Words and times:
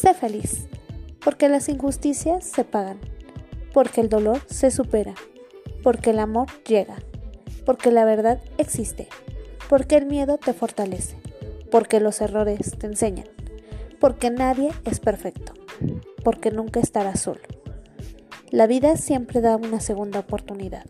Sé 0.00 0.14
feliz, 0.14 0.68
porque 1.24 1.48
las 1.48 1.68
injusticias 1.68 2.44
se 2.44 2.62
pagan, 2.62 3.00
porque 3.72 4.00
el 4.00 4.08
dolor 4.08 4.40
se 4.46 4.70
supera, 4.70 5.12
porque 5.82 6.10
el 6.10 6.20
amor 6.20 6.46
llega, 6.64 6.98
porque 7.66 7.90
la 7.90 8.04
verdad 8.04 8.40
existe, 8.58 9.08
porque 9.68 9.96
el 9.96 10.06
miedo 10.06 10.38
te 10.38 10.52
fortalece, 10.52 11.16
porque 11.72 11.98
los 11.98 12.20
errores 12.20 12.78
te 12.78 12.86
enseñan, 12.86 13.26
porque 13.98 14.30
nadie 14.30 14.70
es 14.84 15.00
perfecto, 15.00 15.52
porque 16.22 16.52
nunca 16.52 16.78
estarás 16.78 17.18
solo. 17.18 17.40
La 18.52 18.68
vida 18.68 18.96
siempre 18.96 19.40
da 19.40 19.56
una 19.56 19.80
segunda 19.80 20.20
oportunidad. 20.20 20.86